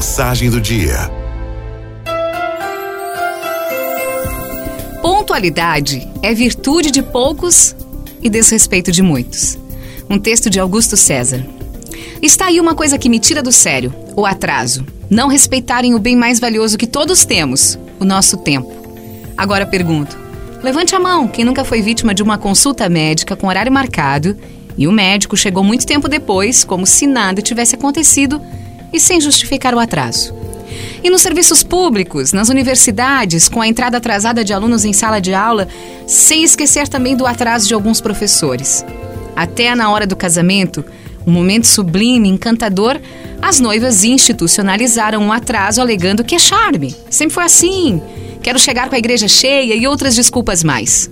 [0.00, 0.96] Mensagem do dia.
[5.02, 7.76] Pontualidade é virtude de poucos
[8.22, 9.58] e desrespeito de muitos.
[10.08, 11.46] Um texto de Augusto César.
[12.22, 14.86] Está aí uma coisa que me tira do sério: o atraso.
[15.10, 18.72] Não respeitarem o bem mais valioso que todos temos, o nosso tempo.
[19.36, 20.18] Agora pergunto:
[20.62, 24.34] levante a mão quem nunca foi vítima de uma consulta médica com horário marcado
[24.78, 28.40] e o médico chegou muito tempo depois, como se nada tivesse acontecido
[28.92, 30.34] e sem justificar o atraso.
[31.02, 35.32] E nos serviços públicos, nas universidades, com a entrada atrasada de alunos em sala de
[35.32, 35.66] aula,
[36.06, 38.84] sem esquecer também do atraso de alguns professores.
[39.34, 40.84] Até na hora do casamento,
[41.26, 43.00] um momento sublime, encantador,
[43.40, 46.94] as noivas institucionalizaram um atraso alegando que é charme.
[47.08, 48.02] Sempre foi assim.
[48.42, 51.10] Quero chegar com a igreja cheia e outras desculpas mais.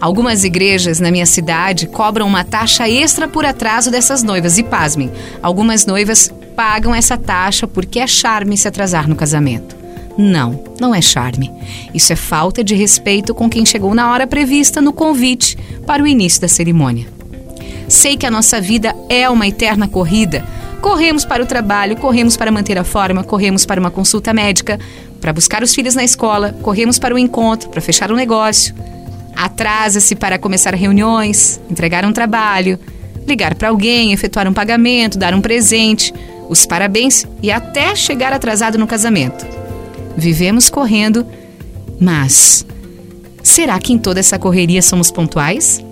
[0.00, 4.58] Algumas igrejas na minha cidade cobram uma taxa extra por atraso dessas noivas.
[4.58, 5.10] E pasmem,
[5.42, 9.76] algumas noivas pagam essa taxa porque é charme se atrasar no casamento.
[10.18, 11.52] Não, não é charme.
[11.94, 15.56] Isso é falta de respeito com quem chegou na hora prevista no convite
[15.86, 17.06] para o início da cerimônia.
[17.86, 20.44] Sei que a nossa vida é uma eterna corrida.
[20.80, 24.80] Corremos para o trabalho, corremos para manter a forma, corremos para uma consulta médica,
[25.20, 28.74] para buscar os filhos na escola, corremos para o encontro, para fechar um negócio
[29.38, 32.76] atrasa-se para começar reuniões, entregar um trabalho,
[33.24, 36.12] ligar para alguém, efetuar um pagamento, dar um presente,
[36.48, 39.46] os parabéns e até chegar atrasado no casamento.
[40.16, 41.26] Vivemos correndo,
[42.00, 42.66] mas
[43.42, 45.84] será que em toda essa correria somos pontuais?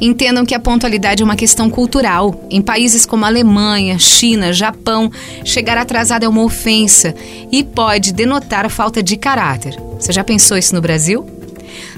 [0.00, 2.46] Entendam que a pontualidade é uma questão cultural.
[2.50, 5.10] Em países como Alemanha, China, Japão,
[5.44, 7.14] chegar atrasado é uma ofensa
[7.50, 9.76] e pode denotar falta de caráter.
[9.98, 11.26] Você já pensou isso no Brasil?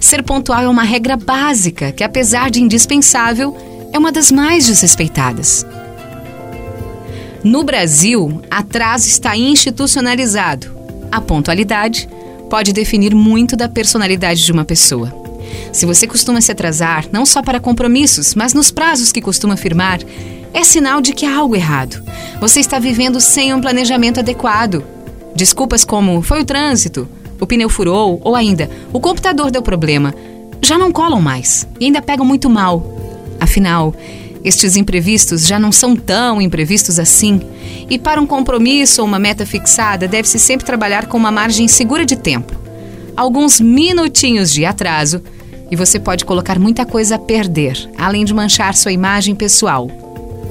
[0.00, 3.54] Ser pontual é uma regra básica que, apesar de indispensável,
[3.92, 5.66] é uma das mais desrespeitadas.
[7.42, 10.70] No Brasil, atraso está institucionalizado.
[11.10, 12.06] A pontualidade
[12.50, 15.10] pode definir muito da personalidade de uma pessoa.
[15.72, 20.00] Se você costuma se atrasar, não só para compromissos, mas nos prazos que costuma firmar,
[20.53, 22.03] é sinal de que há algo errado.
[22.41, 24.84] Você está vivendo sem um planejamento adequado.
[25.34, 27.09] Desculpas como foi o trânsito,
[27.41, 30.14] o pneu furou ou ainda o computador deu problema,
[30.60, 32.84] já não colam mais e ainda pegam muito mal.
[33.41, 33.94] Afinal,
[34.44, 37.40] estes imprevistos já não são tão imprevistos assim.
[37.88, 42.04] E para um compromisso ou uma meta fixada, deve-se sempre trabalhar com uma margem segura
[42.06, 42.54] de tempo.
[43.16, 45.22] Alguns minutinhos de atraso
[45.70, 49.88] e você pode colocar muita coisa a perder, além de manchar sua imagem pessoal.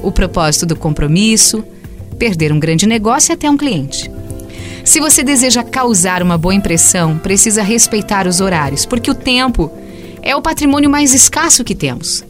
[0.02, 1.62] O propósito do compromisso,
[2.18, 4.10] perder um grande negócio e até um cliente.
[4.84, 9.70] Se você deseja causar uma boa impressão, precisa respeitar os horários, porque o tempo
[10.22, 12.24] é o patrimônio mais escasso que temos.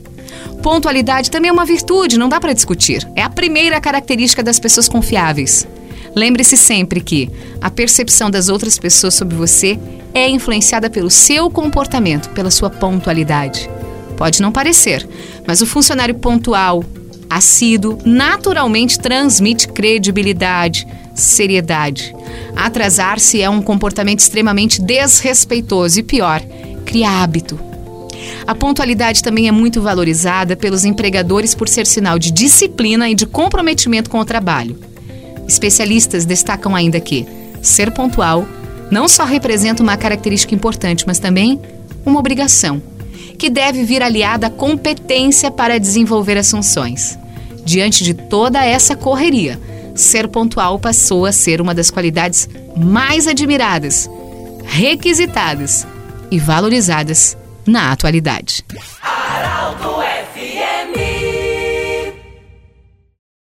[0.63, 3.09] Pontualidade também é uma virtude, não dá para discutir.
[3.17, 5.67] É a primeira característica das pessoas confiáveis.
[6.15, 9.79] Lembre-se sempre que a percepção das outras pessoas sobre você
[10.13, 13.71] é influenciada pelo seu comportamento, pela sua pontualidade.
[14.17, 15.09] Pode não parecer,
[15.47, 16.85] mas o funcionário pontual,
[17.29, 22.15] assíduo, naturalmente transmite credibilidade, seriedade.
[22.55, 26.43] Atrasar-se é um comportamento extremamente desrespeitoso e pior,
[26.85, 27.70] cria hábito.
[28.51, 33.25] A pontualidade também é muito valorizada pelos empregadores por ser sinal de disciplina e de
[33.25, 34.77] comprometimento com o trabalho.
[35.47, 37.29] Especialistas destacam ainda que
[37.63, 38.45] ser pontual
[38.91, 41.61] não só representa uma característica importante, mas também
[42.05, 42.83] uma obrigação,
[43.39, 47.17] que deve vir aliada à competência para desenvolver as funções.
[47.65, 49.61] Diante de toda essa correria,
[49.95, 54.11] ser pontual passou a ser uma das qualidades mais admiradas,
[54.65, 55.87] requisitadas
[56.33, 58.65] e valorizadas na atualidade.